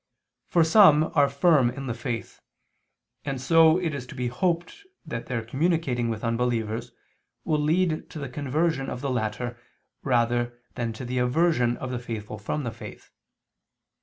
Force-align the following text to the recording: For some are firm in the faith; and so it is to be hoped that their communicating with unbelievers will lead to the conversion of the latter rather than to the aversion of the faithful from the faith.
For 0.47 0.63
some 0.63 1.11
are 1.13 1.29
firm 1.29 1.69
in 1.69 1.85
the 1.85 1.93
faith; 1.93 2.39
and 3.23 3.39
so 3.39 3.77
it 3.77 3.93
is 3.93 4.07
to 4.07 4.15
be 4.15 4.29
hoped 4.29 4.73
that 5.05 5.27
their 5.27 5.43
communicating 5.43 6.09
with 6.09 6.23
unbelievers 6.23 6.91
will 7.43 7.59
lead 7.61 8.09
to 8.09 8.17
the 8.17 8.27
conversion 8.27 8.89
of 8.89 9.01
the 9.01 9.11
latter 9.11 9.59
rather 10.01 10.57
than 10.73 10.91
to 10.93 11.05
the 11.05 11.19
aversion 11.19 11.77
of 11.77 11.91
the 11.91 11.99
faithful 11.99 12.39
from 12.39 12.63
the 12.63 12.71
faith. 12.71 13.11